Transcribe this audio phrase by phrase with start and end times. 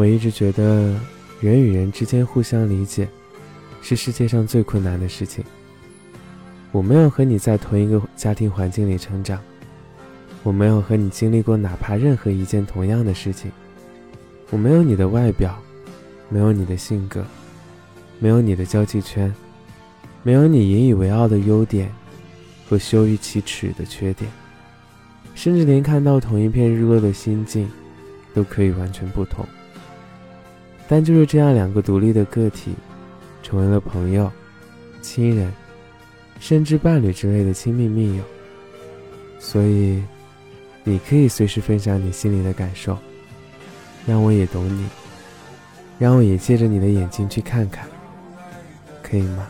[0.00, 0.98] 我一直觉得，
[1.42, 3.06] 人与人之间互相理解，
[3.82, 5.44] 是世界上最困难的事情。
[6.72, 9.38] 我没有和你在同一个家庭环境里成长，
[10.42, 13.52] 我没有和你经历过哪怕任何一件同样的事情，
[14.48, 15.54] 我没有你的外表，
[16.30, 17.22] 没有你的性格，
[18.18, 19.30] 没有你的交际圈，
[20.22, 21.92] 没有你引以为傲的优点
[22.66, 24.30] 和羞于启齿的缺点，
[25.34, 27.68] 甚至连看到同一片日落的心境，
[28.32, 29.46] 都可以完全不同。
[30.90, 32.74] 但就是这样，两个独立的个体，
[33.44, 34.28] 成为了朋友、
[35.00, 35.52] 亲人。
[36.40, 38.24] 甚至伴侣之类的亲密密友，
[39.38, 40.02] 所以，
[40.82, 42.96] 你可以随时分享你心里的感受，
[44.06, 44.86] 让我也懂你，
[45.98, 47.86] 让我也借着你的眼睛去看看，
[49.02, 49.46] 可以吗？